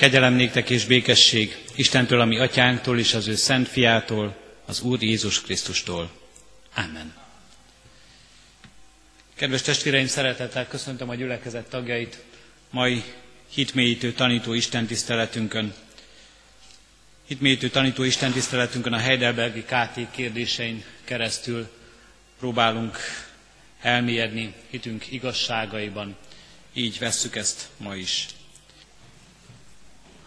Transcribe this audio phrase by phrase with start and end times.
[0.00, 5.40] Kegyelem néktek és békesség Istentől, ami atyánktól és az ő szent fiától, az Úr Jézus
[5.40, 6.10] Krisztustól.
[6.74, 7.14] Amen.
[9.34, 12.22] Kedves testvéreim, szeretettel köszöntöm a gyülekezet tagjait
[12.70, 13.02] mai
[13.54, 15.74] hitmélyítő tanító Isten tiszteletünkön.
[17.26, 21.68] Hitmélyítő tanító Isten tiszteletünkön a Heidelbergi KT kérdésein keresztül
[22.38, 22.98] próbálunk
[23.80, 26.16] elmélyedni hitünk igazságaiban.
[26.72, 28.26] Így vesszük ezt ma is.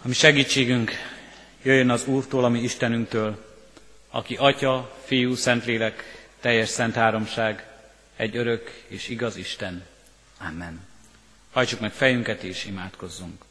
[0.03, 0.91] A mi segítségünk
[1.61, 3.45] jöjjön az Úrtól, ami Istenünktől,
[4.09, 6.03] aki Atya, Fiú, Szentlélek,
[6.39, 7.67] teljes szent háromság,
[8.15, 9.85] egy örök és igaz Isten.
[10.47, 10.87] Amen.
[11.51, 13.45] Hajtsuk meg fejünket és imádkozzunk.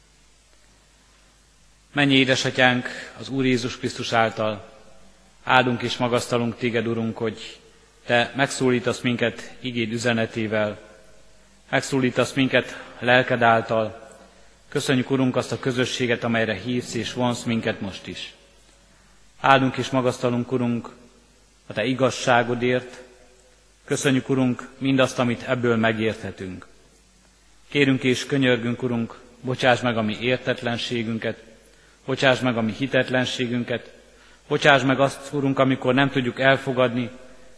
[1.91, 2.87] Mennyi édesatyánk
[3.19, 4.71] az Úr Jézus Krisztus által,
[5.43, 7.59] áldunk és magasztalunk téged, Urunk, hogy
[8.05, 10.79] te megszólítasz minket igéd üzenetével,
[11.69, 14.02] megszólítasz minket lelked által,
[14.73, 18.33] Köszönjük, Urunk, azt a közösséget, amelyre hívsz és vonsz minket most is.
[19.39, 20.89] Áldunk és magasztalunk, Urunk,
[21.67, 23.01] a Te igazságodért.
[23.85, 26.67] Köszönjük, Urunk, mindazt, amit ebből megérthetünk.
[27.69, 31.43] Kérünk és könyörgünk, Urunk, bocsáss meg a mi értetlenségünket,
[32.05, 33.93] bocsáss meg a mi hitetlenségünket,
[34.47, 37.09] bocsáss meg azt, Urunk, amikor nem tudjuk elfogadni,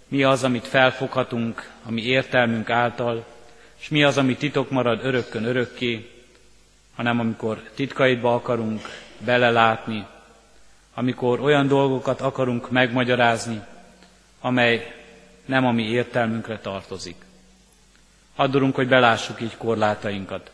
[0.07, 3.25] mi az, amit felfoghatunk a mi értelmünk által,
[3.79, 6.09] és mi az, ami titok marad örökkön örökké,
[6.95, 8.81] hanem amikor titkaidba akarunk
[9.19, 10.05] belelátni,
[10.93, 13.61] amikor olyan dolgokat akarunk megmagyarázni,
[14.41, 14.93] amely
[15.45, 17.15] nem a mi értelmünkre tartozik.
[18.35, 20.51] Addurunk, hogy belássuk így korlátainkat.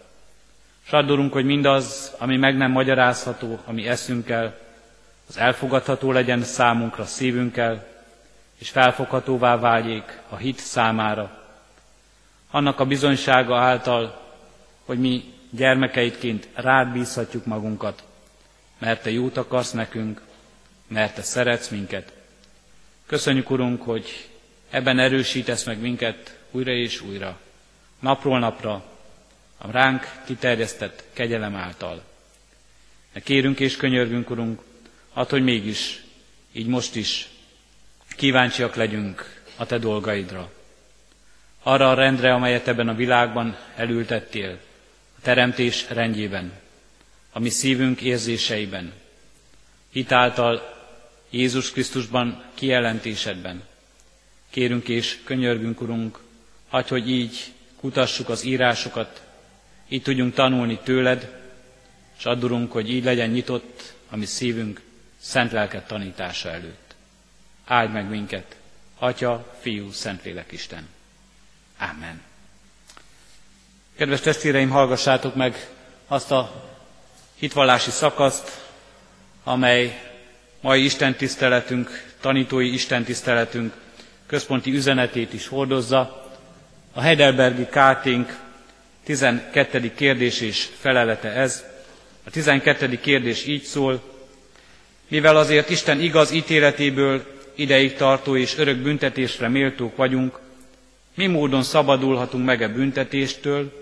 [0.83, 4.57] S addurunk, hogy mindaz, ami meg nem magyarázható, ami eszünkkel,
[5.29, 7.87] az elfogadható legyen számunkra szívünkkel,
[8.57, 11.39] és felfoghatóvá váljék a hit számára.
[12.51, 14.21] Annak a bizonysága által,
[14.85, 18.03] hogy mi gyermekeidként rád bízhatjuk magunkat,
[18.77, 20.21] mert Te jót akarsz nekünk,
[20.87, 22.13] mert Te szeretsz minket.
[23.05, 24.29] Köszönjük, Urunk, hogy
[24.69, 27.39] ebben erősítesz meg minket újra és újra,
[27.99, 28.83] napról napra,
[29.57, 32.03] a ránk kiterjesztett kegyelem által.
[33.13, 34.61] Ne kérünk és könyörgünk, Urunk,
[35.15, 36.03] hát, hogy mégis,
[36.51, 37.29] így most is
[38.15, 40.51] kíváncsiak legyünk a Te dolgaidra.
[41.63, 44.57] Arra a rendre, amelyet ebben a világban elültettél,
[45.21, 46.51] teremtés rendjében,
[47.31, 48.93] a mi szívünk érzéseiben,
[49.91, 50.79] hitáltal
[51.29, 53.63] Jézus Krisztusban kijelentésedben.
[54.49, 56.19] Kérünk és könyörgünk, Urunk,
[56.69, 59.21] hagy, hogy így kutassuk az írásokat,
[59.87, 61.39] így tudjunk tanulni tőled,
[62.17, 64.81] és addurunk, hogy így legyen nyitott a mi szívünk
[65.19, 66.95] szent lelket tanítása előtt.
[67.65, 68.55] Áldj meg minket,
[68.97, 70.87] Atya, Fiú, Szentlélek Isten.
[71.77, 72.30] Amen.
[74.01, 75.69] Kedves testvéreim, hallgassátok meg
[76.07, 76.51] azt a
[77.35, 78.51] hitvallási szakaszt,
[79.43, 80.01] amely
[80.61, 83.73] mai Isten tiszteletünk, tanítói Isten tiszteletünk
[84.27, 86.29] központi üzenetét is hordozza.
[86.93, 88.37] A Heidelbergi Kárténk
[89.03, 89.93] 12.
[89.95, 91.63] kérdés és felelete ez.
[92.25, 92.99] A 12.
[92.99, 94.01] kérdés így szól,
[95.07, 97.25] mivel azért Isten igaz ítéletéből
[97.55, 100.39] ideig tartó és örök büntetésre méltók vagyunk,
[101.15, 103.79] mi módon szabadulhatunk meg a büntetéstől,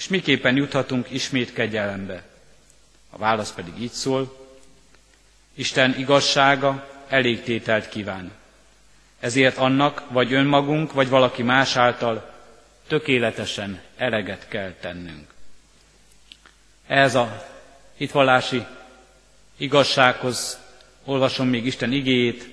[0.00, 2.22] és miképpen juthatunk ismét kegyelembe?
[3.10, 4.48] A válasz pedig így szól,
[5.54, 8.30] Isten igazsága elég tételt kíván.
[9.18, 12.34] Ezért annak, vagy önmagunk, vagy valaki más által
[12.86, 15.34] tökéletesen eleget kell tennünk.
[16.86, 17.46] Ez a
[17.96, 18.66] hitvallási
[19.56, 20.58] igazsághoz
[21.04, 22.48] olvasom még Isten igéjét,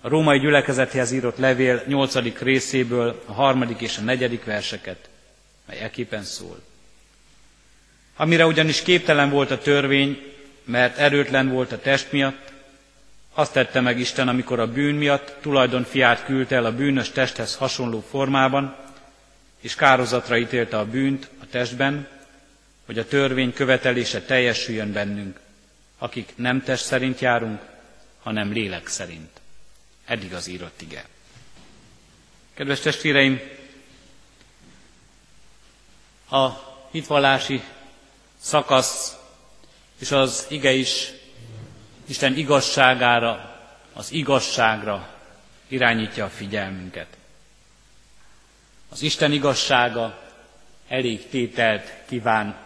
[0.00, 2.38] a római gyülekezethez írott levél 8.
[2.38, 5.08] részéből a harmadik és a negyedik verseket
[5.66, 6.62] mely eképpen szól.
[8.16, 10.22] Amire ugyanis képtelen volt a törvény,
[10.64, 12.52] mert erőtlen volt a test miatt,
[13.34, 17.56] azt tette meg Isten, amikor a bűn miatt tulajdon fiát küldte el a bűnös testhez
[17.56, 18.76] hasonló formában,
[19.60, 22.08] és kározatra ítélte a bűnt a testben,
[22.86, 25.40] hogy a törvény követelése teljesüljön bennünk,
[25.98, 27.60] akik nem test szerint járunk,
[28.22, 29.40] hanem lélek szerint.
[30.04, 31.04] Eddig az írott ige.
[32.54, 33.40] Kedves testvéreim,
[36.30, 36.48] a
[36.90, 37.62] hitvallási
[38.40, 39.16] szakasz
[39.98, 41.12] és az ige is
[42.06, 43.60] Isten igazságára,
[43.92, 45.08] az igazságra
[45.68, 47.06] irányítja a figyelmünket.
[48.88, 50.22] Az Isten igazsága
[50.88, 52.56] elég tételt kíván,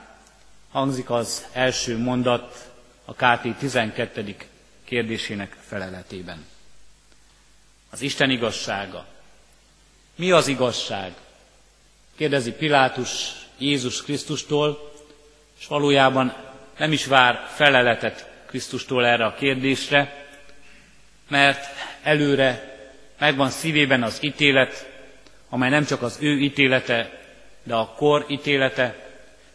[0.70, 2.70] hangzik az első mondat
[3.04, 4.36] a KT 12.
[4.84, 6.46] kérdésének feleletében.
[7.90, 9.06] Az Isten igazsága.
[10.14, 11.14] Mi az igazság?
[12.16, 14.92] Kérdezi Pilátus Jézus Krisztustól,
[15.58, 16.34] és valójában
[16.78, 20.26] nem is vár feleletet Krisztustól erre a kérdésre,
[21.28, 21.66] mert
[22.02, 22.76] előre
[23.18, 24.90] megvan szívében az ítélet,
[25.48, 27.20] amely nem csak az ő ítélete,
[27.62, 29.08] de a kor ítélete,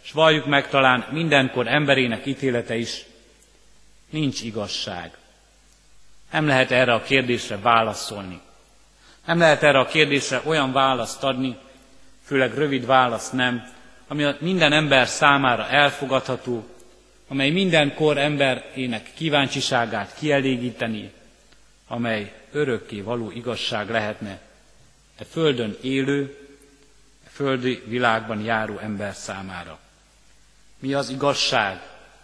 [0.04, 3.06] és valljuk meg talán mindenkor emberének ítélete is,
[4.10, 5.12] nincs igazság.
[6.32, 8.42] Nem lehet erre a kérdésre válaszolni.
[9.26, 11.58] Nem lehet erre a kérdésre olyan választ adni,
[12.26, 13.72] főleg rövid válasz nem,
[14.08, 16.64] ami a minden ember számára elfogadható,
[17.28, 21.12] amely minden kor emberének kíváncsiságát kielégíteni,
[21.88, 24.40] amely örökké való igazság lehetne
[25.18, 26.38] e földön élő,
[27.26, 29.80] e földi világban járó ember számára.
[30.80, 31.82] Mi az igazság?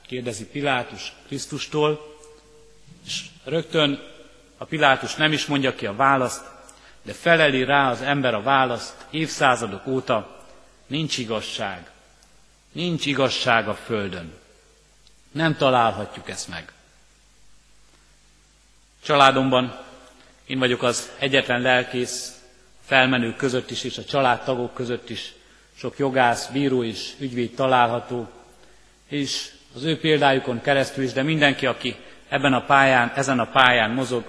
[0.07, 2.17] kérdezi Pilátus Krisztustól,
[3.05, 3.99] és rögtön
[4.57, 6.45] a Pilátus nem is mondja ki a választ,
[7.03, 10.38] de feleli rá az ember a választ évszázadok óta,
[10.89, 11.89] nincs igazság.
[12.71, 14.33] Nincs igazság a Földön.
[15.31, 16.71] Nem találhatjuk ezt meg.
[19.03, 19.79] Családomban
[20.45, 22.41] én vagyok az egyetlen lelkész,
[22.85, 25.33] felmenők között is, és a családtagok között is
[25.75, 28.29] sok jogász, bíró és ügyvéd található,
[29.07, 31.95] és az ő példájukon keresztül is, de mindenki, aki
[32.29, 34.23] ebben a pályán, ezen a pályán mozog,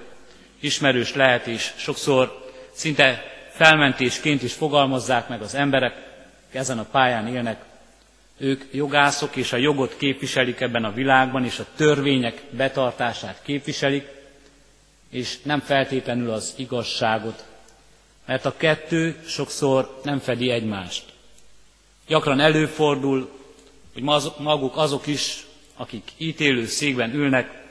[0.61, 6.10] ismerős lehet, és sokszor szinte felmentésként is fogalmazzák meg az emberek,
[6.55, 7.64] ezen a pályán élnek.
[8.38, 14.06] Ők jogászok és a jogot képviselik ebben a világban, és a törvények betartását képviselik,
[15.11, 17.44] és nem feltétlenül az igazságot,
[18.26, 21.05] mert a kettő sokszor nem fedi egymást.
[22.06, 23.31] Gyakran előfordul,
[23.93, 24.02] hogy
[24.38, 27.62] maguk azok is, akik ítélő székben ülnek,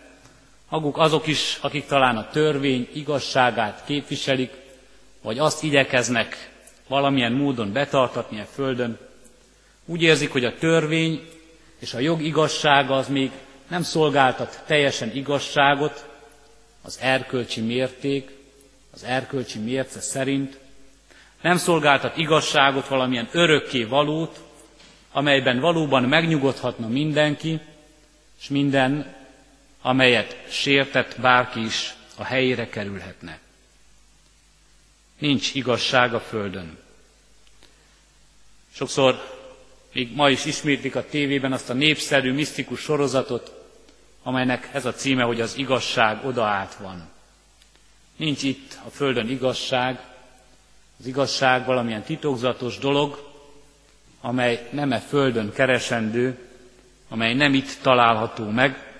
[0.69, 4.51] maguk azok is, akik talán a törvény igazságát képviselik,
[5.21, 6.51] vagy azt igyekeznek
[6.89, 8.97] valamilyen módon betartatni a földön,
[9.85, 11.27] úgy érzik, hogy a törvény
[11.79, 13.31] és a jog igazsága az még
[13.67, 16.07] nem szolgáltat teljesen igazságot,
[16.81, 18.29] az erkölcsi mérték,
[18.93, 20.59] az erkölcsi mérce szerint,
[21.41, 24.39] nem szolgáltat igazságot, valamilyen örökké valót,
[25.11, 27.59] amelyben valóban megnyugodhatna mindenki,
[28.39, 29.15] és minden,
[29.81, 33.39] amelyet sértett bárki is, a helyére kerülhetne.
[35.19, 36.77] Nincs igazság a Földön.
[38.73, 39.37] Sokszor
[39.93, 43.53] még ma is ismétlik a tévében azt a népszerű, misztikus sorozatot,
[44.23, 47.09] amelynek ez a címe, hogy az igazság odaát van.
[48.15, 49.99] Nincs itt a Földön igazság,
[50.99, 53.27] az igazság valamilyen titokzatos dolog,
[54.21, 56.37] amely nem e Földön keresendő,
[57.09, 58.93] amely nem itt található meg,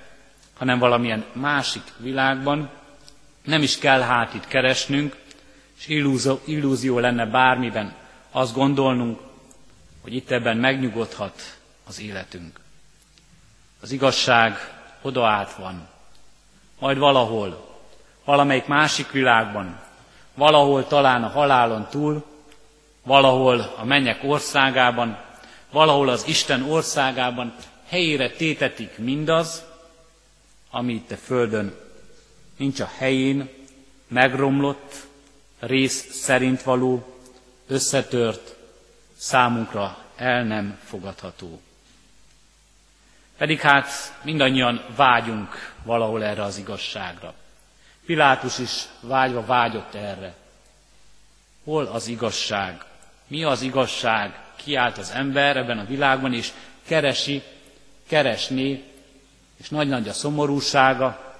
[0.58, 2.70] hanem valamilyen másik világban.
[3.44, 5.16] Nem is kell hát itt keresnünk,
[5.80, 7.96] és illúzió, illúzió lenne bármiben
[8.32, 9.20] azt gondolnunk,
[10.02, 12.60] hogy itt ebben megnyugodhat az életünk.
[13.82, 14.58] Az igazság
[15.02, 15.88] oda át van.
[16.80, 17.78] Majd valahol,
[18.24, 19.80] valamelyik másik világban,
[20.34, 22.26] valahol talán a halálon túl,
[23.04, 25.18] valahol a mennyek országában,
[25.72, 27.56] valahol az Isten országában
[27.88, 29.64] helyére tétetik mindaz,
[30.70, 31.76] ami itt a Földön
[32.58, 33.50] nincs a helyén,
[34.08, 35.08] megromlott,
[35.60, 37.20] rész szerint való,
[37.68, 38.56] összetört,
[39.18, 41.62] számunkra el nem fogadható.
[43.38, 43.88] Pedig hát
[44.22, 47.34] mindannyian vágyunk valahol erre az igazságra.
[48.06, 50.34] Pilátus is vágyva vágyott erre.
[51.64, 52.84] Hol az igazság?
[53.28, 54.40] Mi az igazság?
[54.56, 56.52] Kiállt az ember ebben a világban, és
[56.86, 57.44] keresi,
[58.08, 58.84] keresni,
[59.58, 61.36] és nagy-nagy a szomorúsága,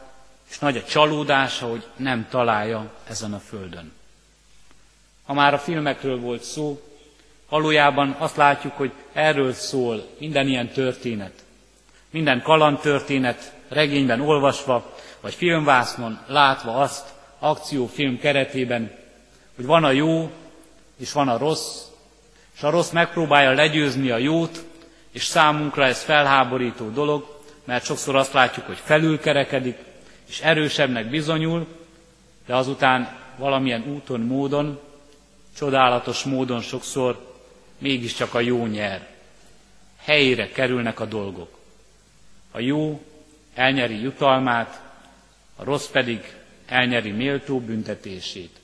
[0.50, 3.92] és nagy a csalódása, hogy nem találja ezen a földön.
[5.30, 6.82] Ha már a filmekről volt szó,
[7.50, 11.32] valójában azt látjuk, hogy erről szól minden ilyen történet.
[12.10, 17.08] Minden kalandtörténet regényben olvasva, vagy filmvásznon látva azt
[17.40, 18.92] akciófilm keretében,
[19.56, 20.32] hogy van a jó,
[20.98, 21.84] és van a rossz,
[22.56, 24.66] és a rossz megpróbálja legyőzni a jót,
[25.12, 29.78] és számunkra ez felháborító dolog, mert sokszor azt látjuk, hogy felülkerekedik,
[30.28, 31.68] és erősebbnek bizonyul,
[32.46, 34.88] de azután valamilyen úton, módon,
[35.60, 37.36] csodálatos módon sokszor
[37.78, 39.08] mégiscsak a jó nyer.
[39.98, 41.60] Helyére kerülnek a dolgok.
[42.52, 43.02] A jó
[43.54, 44.82] elnyeri jutalmát,
[45.56, 46.34] a rossz pedig
[46.66, 48.60] elnyeri méltó büntetését.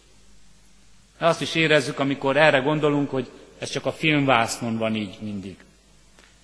[1.18, 5.56] De azt is érezzük, amikor erre gondolunk, hogy ez csak a filmvásznon van így mindig.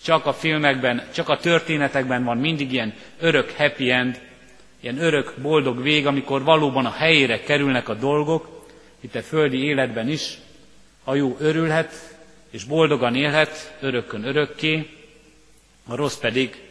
[0.04, 4.22] Csak a filmekben, csak a történetekben van mindig ilyen örök happy end,
[4.80, 8.61] ilyen örök boldog vég, amikor valóban a helyére kerülnek a dolgok,
[9.02, 10.38] itt a földi életben is,
[11.04, 12.18] a jó örülhet,
[12.50, 14.90] és boldogan élhet örökkön örökké,
[15.86, 16.62] a rossz pedig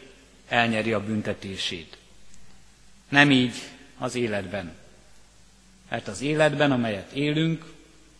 [0.47, 1.97] elnyeri a büntetését.
[3.09, 3.53] Nem így
[3.97, 4.75] az életben.
[5.89, 7.65] Mert az életben, amelyet élünk,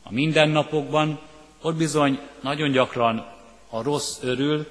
[0.04, 1.20] a mindennapokban,
[1.62, 3.18] ott bizony nagyon gyakran
[3.70, 4.68] a rossz örül,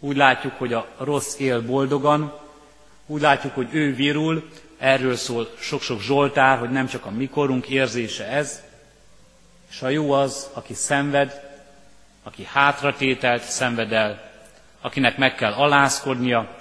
[0.00, 2.38] úgy látjuk, hogy a rossz él boldogan,
[3.06, 8.26] úgy látjuk, hogy ő virul, erről szól sok-sok Zsoltár, hogy nem csak a mikorunk érzése
[8.28, 8.62] ez,
[9.70, 11.40] és a jó az, aki szenved,
[12.22, 14.30] aki hátratételt szenved el,
[14.80, 16.56] akinek meg kell alázkodnia,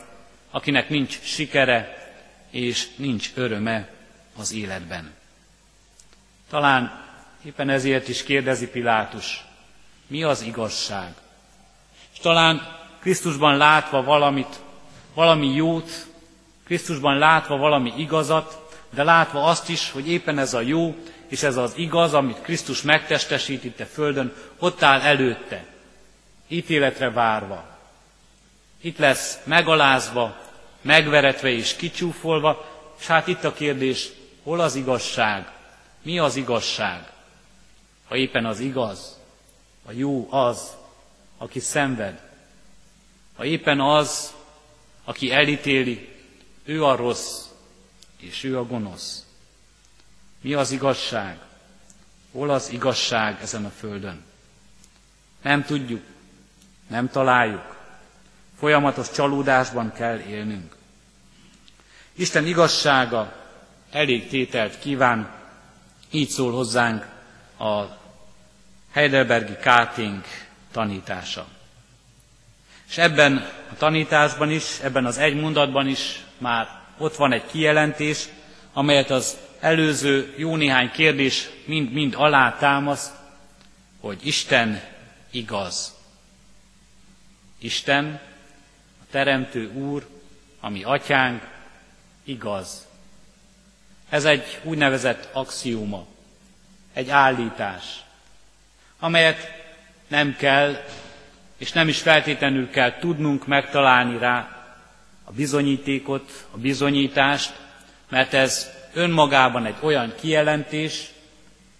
[0.51, 2.03] akinek nincs sikere
[2.49, 3.87] és nincs öröme
[4.37, 5.13] az életben.
[6.49, 7.03] Talán
[7.43, 9.45] éppen ezért is kérdezi Pilátus,
[10.07, 11.13] mi az igazság?
[12.13, 14.59] És talán Krisztusban látva valamit,
[15.13, 16.07] valami jót,
[16.65, 20.95] Krisztusban látva valami igazat, de látva azt is, hogy éppen ez a jó
[21.27, 25.65] és ez az igaz, amit Krisztus megtestesít itt a földön, ott áll előtte,
[26.47, 27.77] ítéletre várva.
[28.81, 30.37] Itt lesz megalázva,
[30.81, 32.65] megveretve és kicsúfolva,
[32.99, 34.09] és hát itt a kérdés,
[34.43, 35.51] hol az igazság?
[36.01, 37.11] Mi az igazság?
[38.07, 39.19] Ha éppen az igaz,
[39.85, 40.75] a jó az,
[41.37, 42.19] aki szenved,
[43.35, 44.33] ha éppen az,
[45.03, 46.14] aki elítéli,
[46.65, 47.45] ő a rossz,
[48.17, 49.25] és ő a gonosz.
[50.41, 51.37] Mi az igazság?
[52.31, 54.23] Hol az igazság ezen a földön?
[55.41, 56.03] Nem tudjuk,
[56.87, 57.75] nem találjuk.
[58.59, 60.75] Folyamatos csalódásban kell élnünk.
[62.13, 63.35] Isten igazsága
[63.91, 65.33] elég tételt kíván,
[66.11, 67.05] így szól hozzánk
[67.59, 67.83] a
[68.91, 70.23] Heidelbergi Káting
[70.71, 71.47] tanítása.
[72.87, 73.37] És ebben
[73.71, 78.27] a tanításban is, ebben az egy mondatban is már ott van egy kijelentés,
[78.73, 83.13] amelyet az előző jó néhány kérdés mind-mind alá támaszt,
[83.99, 84.81] hogy Isten
[85.31, 85.93] igaz.
[87.59, 88.21] Isten,
[89.01, 90.07] a Teremtő Úr,
[90.59, 91.43] ami atyánk,
[92.23, 92.87] igaz.
[94.09, 96.05] Ez egy úgynevezett axióma,
[96.93, 98.03] egy állítás,
[98.99, 99.63] amelyet
[100.07, 100.83] nem kell
[101.57, 104.54] és nem is feltétlenül kell tudnunk megtalálni rá
[105.25, 107.53] a bizonyítékot, a bizonyítást,
[108.09, 111.11] mert ez önmagában egy olyan kijelentés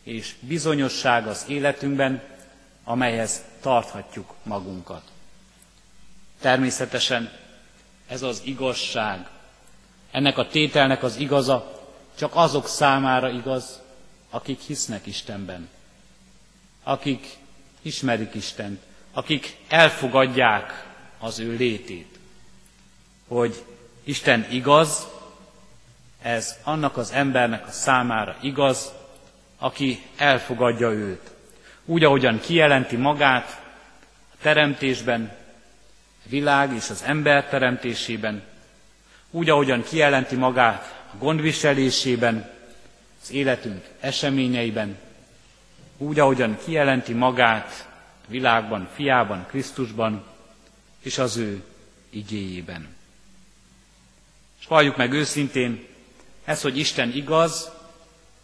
[0.03, 2.21] és bizonyosság az életünkben,
[2.83, 5.01] amelyhez tarthatjuk magunkat.
[6.41, 7.31] Természetesen
[8.07, 9.27] ez az igazság.
[10.11, 11.83] Ennek a tételnek az igaza
[12.17, 13.81] csak azok számára igaz,
[14.29, 15.69] akik hisznek Istenben,
[16.83, 17.37] akik
[17.81, 18.81] ismerik Istent,
[19.13, 20.87] akik elfogadják
[21.19, 22.14] az ő létét.
[23.27, 23.63] Hogy
[24.03, 25.07] Isten igaz,
[26.21, 28.91] ez annak az embernek a számára igaz,
[29.57, 31.31] aki elfogadja őt.
[31.85, 33.61] Úgy, ahogyan kijelenti magát
[34.33, 35.31] a teremtésben,
[36.25, 38.43] a világ és az ember teremtésében,
[39.31, 42.49] úgy, ahogyan kijelenti magát a gondviselésében,
[43.21, 44.97] az életünk eseményeiben,
[45.97, 47.89] úgy, ahogyan kijelenti magát
[48.27, 50.23] világban, fiában, Krisztusban,
[51.01, 51.63] és az ő
[52.09, 52.94] igéjében.
[54.65, 55.87] És valljuk meg őszintén,
[56.45, 57.71] ez, hogy Isten igaz,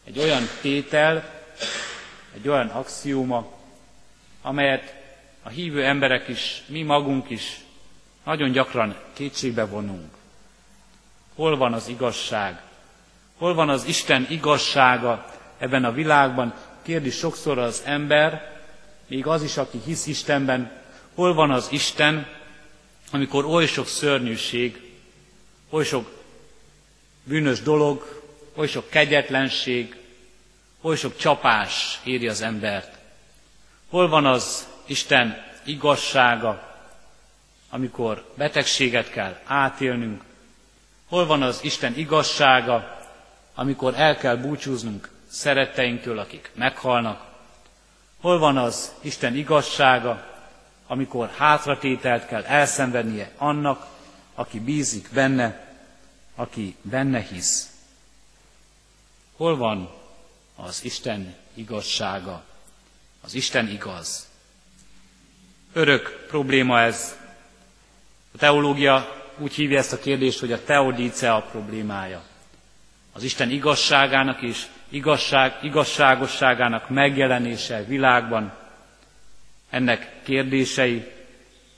[0.03, 1.29] egy olyan tétel,
[2.35, 3.51] egy olyan axióma,
[4.41, 4.95] amelyet
[5.43, 7.59] a hívő emberek is, mi magunk is
[8.23, 10.11] nagyon gyakran kétségbe vonunk.
[11.35, 12.61] Hol van az igazság?
[13.37, 15.25] Hol van az Isten igazsága
[15.57, 16.53] ebben a világban?
[16.81, 18.61] Kérdi sokszor az ember,
[19.07, 20.71] még az is, aki hisz Istenben,
[21.15, 22.27] hol van az Isten,
[23.11, 24.90] amikor oly sok szörnyűség,
[25.71, 26.09] oly sok
[27.23, 28.21] bűnös dolog,
[28.55, 29.95] oly sok kegyetlenség,
[30.81, 32.97] oly sok csapás éri az embert.
[33.89, 36.77] Hol van az Isten igazsága,
[37.69, 40.23] amikor betegséget kell átélnünk?
[41.07, 42.99] Hol van az Isten igazsága,
[43.55, 47.25] amikor el kell búcsúznunk szeretteinktől, akik meghalnak?
[48.21, 50.25] Hol van az Isten igazsága,
[50.87, 53.90] amikor hátratételt kell elszenvednie annak,
[54.41, 55.75] aki bízik benne,
[56.35, 57.69] aki benne hisz?
[59.35, 59.89] Hol van
[60.55, 62.43] az Isten igazsága,
[63.21, 64.27] az Isten igaz?
[65.73, 67.15] Örök probléma ez.
[68.33, 72.23] A teológia úgy hívja ezt a kérdést, hogy a teodícea problémája.
[73.11, 78.53] Az Isten igazságának és igazság, igazságosságának megjelenése világban,
[79.69, 81.11] ennek kérdései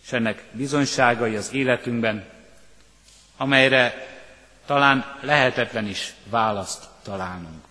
[0.03, 2.31] és ennek bizonyságai az életünkben,
[3.37, 4.07] amelyre
[4.65, 7.63] talán lehetetlen is választ találnunk.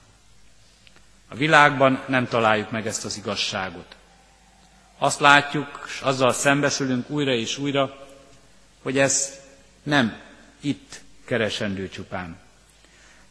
[1.28, 3.96] A világban nem találjuk meg ezt az igazságot.
[4.98, 8.06] Azt látjuk, és azzal szembesülünk újra és újra,
[8.82, 9.40] hogy ez
[9.82, 10.16] Nem
[10.60, 12.36] itt keresendő csupán.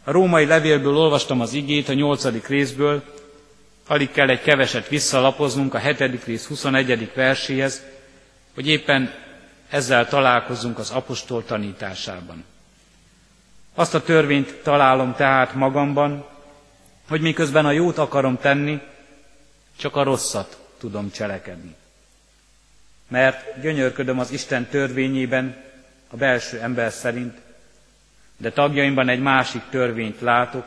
[0.04, 3.04] A római levélből olvastam az igét a nyolcadik részből,
[3.88, 7.12] alig kell egy keveset visszalapoznunk a hetedik rész 21.
[7.14, 7.82] verséhez,
[8.54, 9.14] hogy éppen
[9.72, 12.44] ezzel találkozunk az apostol tanításában.
[13.76, 16.26] Azt a törvényt találom tehát magamban,
[17.10, 18.82] hogy miközben a jót akarom tenni,
[19.78, 21.76] csak a rosszat tudom cselekedni.
[23.08, 25.64] Mert gyönyörködöm az Isten törvényében,
[26.10, 27.38] a belső ember szerint,
[28.38, 30.66] de tagjaimban egy másik törvényt látok,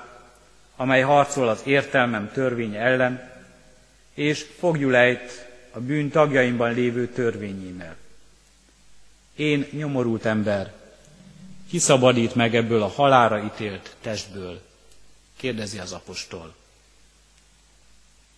[0.77, 3.31] amely harcol az értelmem törvény ellen,
[4.15, 7.97] és fogjulejt a bűn tagjaimban lévő törvényémmel.
[9.37, 10.73] Én nyomorult ember,
[11.69, 14.61] kiszabadít meg ebből a halára ítélt testből?
[15.37, 16.55] Kérdezi az apostol.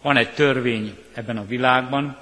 [0.02, 2.18] Van egy törvény ebben a világban,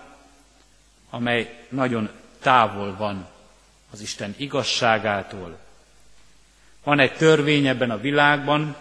[1.11, 3.28] amely nagyon távol van
[3.90, 5.59] az Isten igazságától.
[6.85, 8.76] Van egy törvény ebben a világban,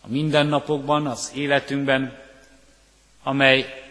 [0.00, 2.18] a mindennapokban, az életünkben,
[3.22, 3.84] amely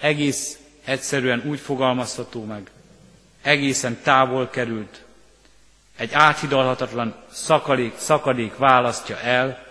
[0.00, 2.70] egész egyszerűen úgy fogalmazható meg,
[3.42, 5.04] egészen távol került,
[5.96, 9.66] egy áthidalhatatlan szakadék, szakadék választja el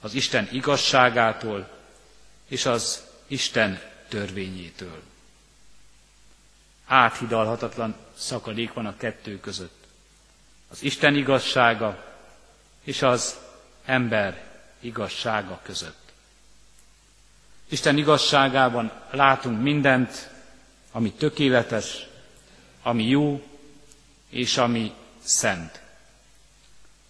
[0.00, 1.68] az Isten igazságától
[2.48, 5.02] és az Isten törvényétől.
[6.86, 9.86] Áthidalhatatlan szakadék van a kettő között.
[10.68, 12.04] Az Isten igazsága
[12.84, 13.38] és az
[13.84, 14.44] ember
[14.80, 16.12] igazsága között.
[17.68, 20.30] Isten igazságában látunk mindent,
[20.92, 22.06] ami tökéletes,
[22.82, 23.42] ami jó,
[24.28, 25.80] és ami szent.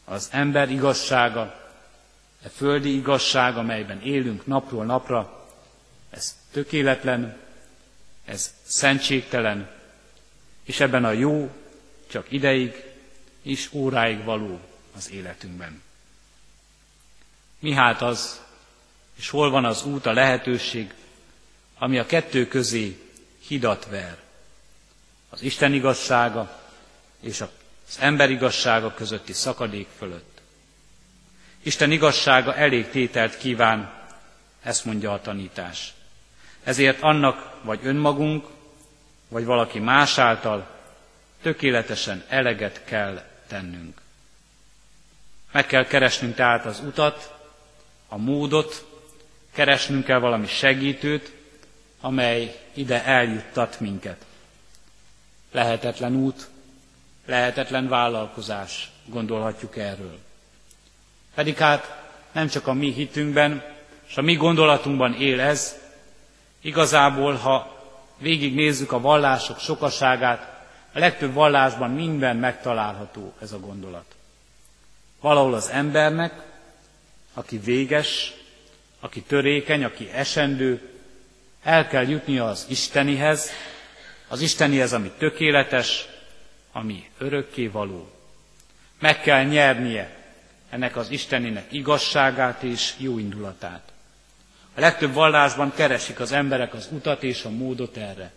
[0.04, 1.40] Az ember igazsága,
[2.44, 5.48] a földi igazság, amelyben élünk napról napra,
[6.10, 7.36] ez tökéletlen,
[8.24, 9.70] ez szentségtelen,
[10.64, 11.50] és ebben a jó
[12.10, 12.84] csak ideig
[13.42, 14.60] és óráig való
[14.96, 15.82] az életünkben.
[17.58, 18.40] Mi hát az,
[19.14, 20.94] és hol van az út, a lehetőség,
[21.78, 22.98] ami a kettő közé
[23.46, 24.21] hidat ver?
[25.32, 26.60] Az Isten igazsága
[27.20, 30.40] és az ember igazsága közötti szakadék fölött.
[31.62, 33.92] Isten igazsága elég tételt kíván,
[34.62, 35.92] ezt mondja a tanítás.
[36.64, 38.46] Ezért annak vagy önmagunk,
[39.28, 40.68] vagy valaki más által
[41.42, 44.00] tökéletesen eleget kell tennünk.
[45.52, 47.34] Meg kell keresnünk tehát az utat,
[48.08, 48.86] a módot,
[49.52, 51.32] keresnünk kell valami segítőt,
[52.00, 54.24] amely ide eljuttat minket.
[55.52, 56.48] Lehetetlen út,
[57.26, 60.18] lehetetlen vállalkozás, gondolhatjuk erről.
[61.34, 63.64] Pedig hát nem csak a mi hitünkben,
[64.08, 65.78] és a mi gondolatunkban él ez,
[66.60, 67.80] igazából, ha
[68.18, 74.04] végignézzük a vallások sokaságát, a legtöbb vallásban minden megtalálható ez a gondolat.
[75.20, 76.32] Valahol az embernek,
[77.34, 78.32] aki véges,
[79.00, 80.90] aki törékeny, aki esendő,
[81.62, 83.50] el kell jutnia az Istenihez,
[84.32, 86.06] az Istenihez, ami tökéletes,
[86.72, 88.10] ami örökké való.
[88.98, 90.16] Meg kell nyernie
[90.70, 93.92] ennek az Isteninek igazságát és jó indulatát.
[94.74, 98.32] A legtöbb vallásban keresik az emberek az utat és a módot erre,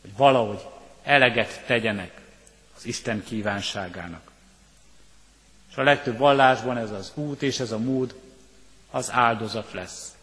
[0.00, 0.60] hogy valahogy
[1.02, 2.20] eleget tegyenek
[2.76, 4.30] az Isten kívánságának.
[5.70, 8.14] És a legtöbb vallásban ez az út és ez a mód
[8.90, 10.14] az áldozat lesz.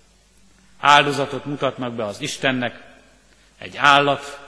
[0.79, 2.83] Áldozatot mutatnak be az Istennek
[3.57, 4.47] egy állat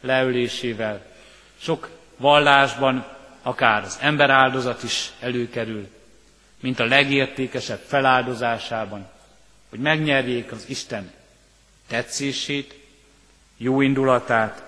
[0.00, 1.06] leülésével.
[1.58, 3.06] Sok vallásban
[3.42, 5.88] akár az ember áldozat is előkerül,
[6.60, 9.08] mint a legértékesebb feláldozásában,
[9.68, 11.12] hogy megnyerjék az Isten
[11.86, 12.74] tetszését,
[13.56, 14.62] jó indulatát,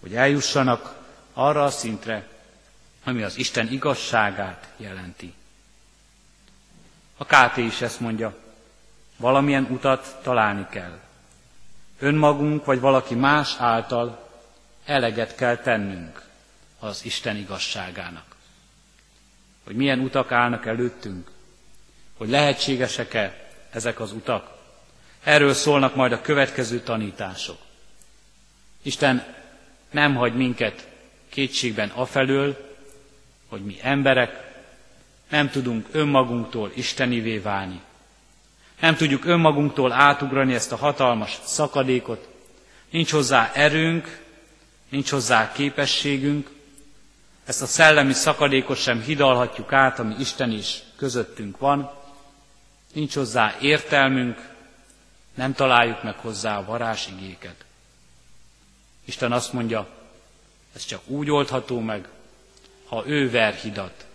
[0.00, 0.94] hogy eljussanak
[1.32, 2.26] arra a szintre,
[3.04, 5.34] ami az Isten igazságát jelenti.
[7.16, 8.34] A KT is ezt mondja,
[9.16, 10.98] valamilyen utat találni kell.
[11.98, 14.25] Önmagunk vagy valaki más által
[14.86, 16.22] eleget kell tennünk
[16.78, 18.24] az Isten igazságának.
[19.64, 21.30] Hogy milyen utak állnak előttünk,
[22.16, 24.54] hogy lehetségesek-e ezek az utak.
[25.24, 27.58] Erről szólnak majd a következő tanítások.
[28.82, 29.34] Isten
[29.90, 30.88] nem hagy minket
[31.28, 32.74] kétségben afelől,
[33.48, 34.44] hogy mi emberek
[35.28, 37.80] nem tudunk önmagunktól istenivé válni.
[38.80, 42.28] Nem tudjuk önmagunktól átugrani ezt a hatalmas szakadékot.
[42.90, 44.24] Nincs hozzá erőnk,
[44.88, 46.50] nincs hozzá képességünk.
[47.44, 51.90] Ezt a szellemi szakadékot sem hidalhatjuk át, ami Isten is közöttünk van.
[52.92, 54.48] Nincs hozzá értelmünk,
[55.34, 57.64] nem találjuk meg hozzá a varázsigéket.
[59.04, 59.88] Isten azt mondja,
[60.74, 62.08] ez csak úgy oldható meg,
[62.88, 64.06] ha ő ver hidat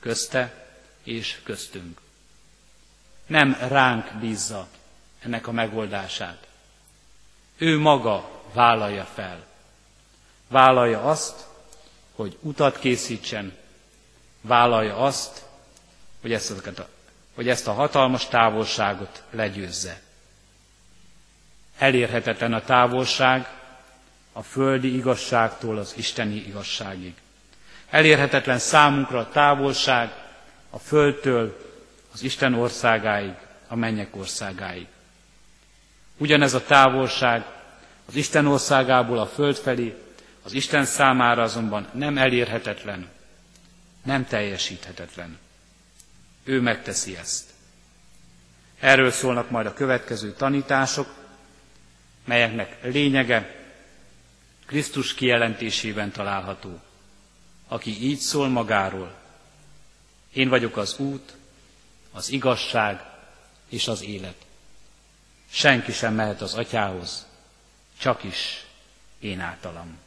[0.00, 0.66] közte
[1.02, 2.00] és köztünk.
[3.26, 4.68] Nem ránk bízza
[5.20, 6.46] ennek a megoldását.
[7.56, 9.46] Ő maga vállalja fel.
[10.48, 11.46] Vállalja azt,
[12.14, 13.56] hogy utat készítsen,
[14.40, 15.42] vállalja azt,
[16.20, 16.86] hogy ezt, a,
[17.34, 20.00] hogy ezt a hatalmas távolságot legyőzze.
[21.78, 23.46] Elérhetetlen a távolság
[24.32, 27.14] a földi igazságtól az isteni igazságig.
[27.90, 30.12] Elérhetetlen számunkra a távolság
[30.70, 31.56] a földtől
[32.12, 33.34] az Isten országáig,
[33.68, 34.86] a mennyek országáig.
[36.16, 37.44] Ugyanez a távolság
[38.08, 40.03] az Isten országából a föld felé,
[40.44, 43.08] az Isten számára azonban nem elérhetetlen,
[44.02, 45.38] nem teljesíthetetlen.
[46.44, 47.50] Ő megteszi ezt.
[48.80, 51.14] Erről szólnak majd a következő tanítások,
[52.24, 53.64] melyeknek lényege
[54.66, 56.80] Krisztus kijelentésében található,
[57.68, 59.14] aki így szól magáról.
[60.32, 61.36] Én vagyok az út,
[62.12, 63.00] az igazság
[63.68, 64.36] és az élet.
[65.50, 67.26] Senki sem mehet az atyához,
[67.98, 68.64] csak is
[69.18, 69.98] én általam.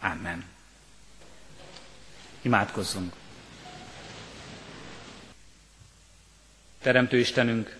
[0.00, 0.44] Amen.
[2.42, 3.12] Imádkozzunk.
[6.80, 7.76] Teremtő Istenünk,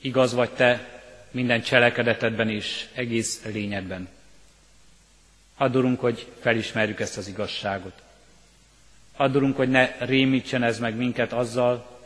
[0.00, 4.08] igaz vagy Te minden cselekedetedben és egész lényedben.
[5.56, 8.02] Addurunk, hogy felismerjük ezt az igazságot.
[9.16, 12.00] Addurunk, hogy ne rémítsen ez meg minket azzal,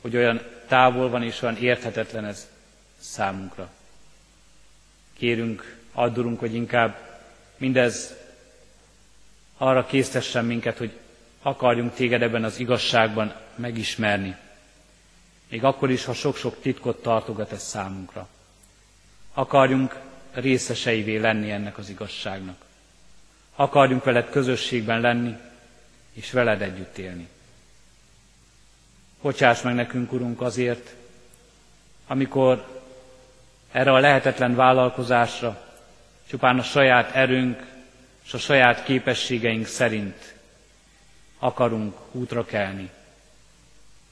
[0.00, 2.48] hogy olyan távol van és olyan érthetetlen ez
[2.98, 3.70] számunkra.
[5.12, 7.11] Kérünk, addurunk, hogy inkább
[7.62, 8.14] mindez
[9.56, 10.98] arra késztessen minket, hogy
[11.42, 14.36] akarjunk téged ebben az igazságban megismerni.
[15.48, 18.28] Még akkor is, ha sok-sok titkot tartogat ez számunkra.
[19.34, 20.00] Akarjunk
[20.32, 22.56] részeseivé lenni ennek az igazságnak.
[23.56, 25.36] Akarjunk veled közösségben lenni,
[26.12, 27.28] és veled együtt élni.
[29.20, 30.94] Bocsáss meg nekünk, Urunk, azért,
[32.06, 32.82] amikor
[33.72, 35.71] erre a lehetetlen vállalkozásra
[36.32, 37.62] csupán a saját erőnk
[38.24, 40.34] és a saját képességeink szerint
[41.38, 42.90] akarunk útra kelni.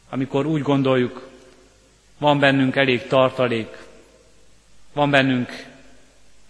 [0.09, 1.29] Amikor úgy gondoljuk,
[2.19, 3.77] van bennünk elég tartalék,
[4.93, 5.67] van bennünk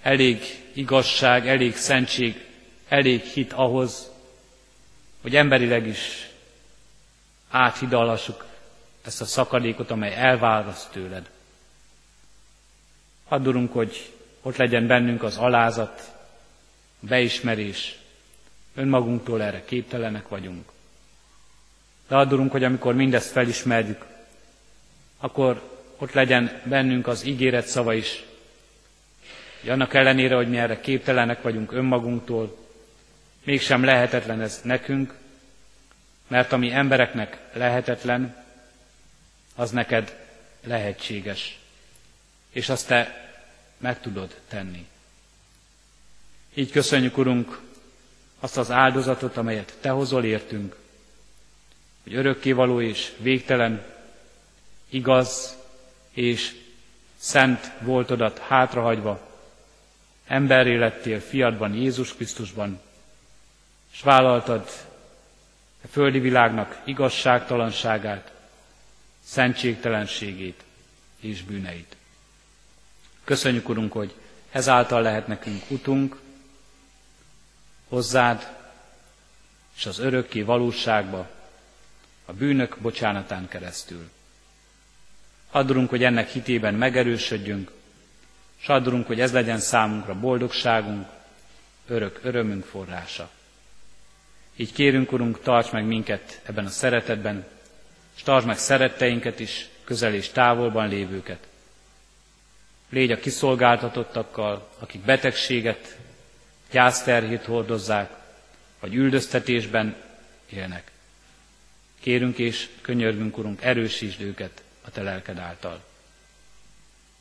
[0.02, 2.44] elég igazság, elég szentség,
[2.88, 4.10] elég hit ahhoz,
[5.22, 6.28] hogy emberileg is
[7.50, 8.46] áthidallassuk
[9.04, 11.30] ezt a szakadékot, amely elválaszt tőled.
[13.28, 16.12] Addurunk, hogy ott legyen bennünk az alázat,
[17.02, 17.98] a beismerés,
[18.74, 20.68] önmagunktól erre képtelenek vagyunk.
[22.08, 24.06] De addurunk, hogy amikor mindezt felismerjük,
[25.18, 28.24] akkor ott legyen bennünk az ígéret szava is,
[29.60, 32.56] hogy annak ellenére, hogy mi erre képtelenek vagyunk önmagunktól,
[33.44, 35.14] mégsem lehetetlen ez nekünk,
[36.28, 38.44] mert ami embereknek lehetetlen,
[39.54, 40.16] az neked
[40.66, 41.58] lehetséges,
[42.50, 43.29] és azt te
[43.80, 44.86] meg tudod tenni.
[46.54, 47.60] Így köszönjük, Urunk,
[48.40, 50.76] azt az áldozatot, amelyet Te hozol értünk,
[52.02, 53.84] hogy örökkévaló és végtelen,
[54.88, 55.56] igaz
[56.10, 56.56] és
[57.16, 59.28] szent voltodat hátrahagyva,
[60.26, 62.80] emberré lettél fiadban, Jézus Krisztusban,
[63.92, 64.68] és vállaltad
[65.84, 68.32] a földi világnak igazságtalanságát,
[69.24, 70.64] szentségtelenségét
[71.20, 71.96] és bűneit.
[73.30, 74.14] Köszönjük, Urunk, hogy
[74.50, 76.16] ezáltal lehet nekünk utunk
[77.88, 78.56] hozzád
[79.76, 81.28] és az örökké valóságba,
[82.24, 84.10] a bűnök bocsánatán keresztül.
[85.50, 87.70] Addurunk, hogy ennek hitében megerősödjünk,
[88.60, 91.06] és addurunk, hogy ez legyen számunkra boldogságunk,
[91.88, 93.30] örök örömünk forrása.
[94.56, 97.46] Így kérünk, Urunk, tarts meg minket ebben a szeretetben,
[98.16, 101.48] és tarts meg szeretteinket is, közel és távolban lévőket.
[102.90, 105.98] Légy a kiszolgáltatottakkal, akik betegséget,
[106.70, 108.10] gyászterhét hordozzák,
[108.80, 109.94] vagy üldöztetésben
[110.50, 110.90] élnek.
[112.00, 115.80] Kérünk és könyörgünk, Urunk, erősítsd őket a Te lelked által.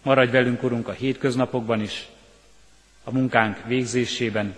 [0.02, 2.08] Maradj velünk, Urunk, a hétköznapokban is,
[3.04, 4.56] a munkánk végzésében,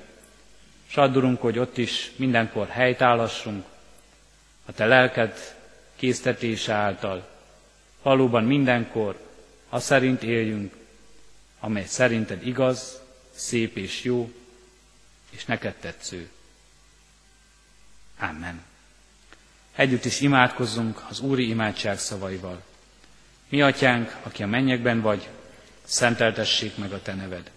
[0.87, 3.65] s add, hogy ott is mindenkor helytálhassunk,
[4.65, 5.55] a Te lelked
[5.95, 7.29] késztetése által,
[8.01, 9.17] valóban mindenkor,
[9.69, 10.73] ha szerint éljünk,
[11.61, 13.01] amely szerinted igaz,
[13.35, 14.31] szép és jó,
[15.29, 16.29] és neked tetsző.
[18.19, 18.61] Amen.
[19.75, 22.63] Együtt is imádkozzunk az Úri imádság szavaival.
[23.49, 25.27] Mi atyánk, aki a mennyekben vagy,
[25.83, 27.51] szenteltessék meg a te neved.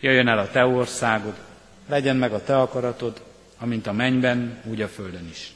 [0.00, 1.34] Jöjjön el a te országod,
[1.88, 3.24] legyen meg a te akaratod,
[3.58, 5.52] amint a mennyben, úgy a földön is.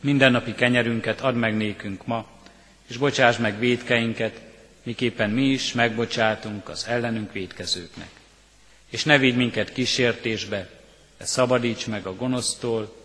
[0.00, 2.26] Mindennapi kenyerünket add meg nékünk ma,
[2.86, 4.40] és bocsáss meg védkeinket,
[4.82, 8.10] miképpen mi is megbocsátunk az ellenünk védkezőknek.
[8.88, 10.68] És ne vigy minket kísértésbe,
[11.18, 12.96] de szabadíts meg a gonosztól,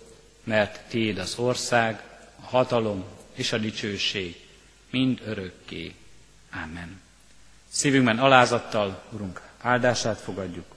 [0.44, 2.02] mert Tiéd az ország,
[2.42, 4.36] a hatalom és a dicsőség,
[4.90, 5.94] mind örökké.
[6.64, 7.02] Amen.
[7.70, 10.76] Szívünkben alázattal, Urunk, áldását fogadjuk.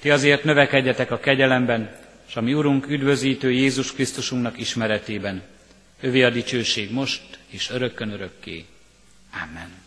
[0.00, 1.96] Ti azért növekedjetek a kegyelemben,
[2.28, 5.42] és a mi Urunk üdvözítő Jézus Krisztusunknak ismeretében.
[6.00, 8.64] Övé a dicsőség most és örökkön örökké.
[9.42, 9.85] Amen.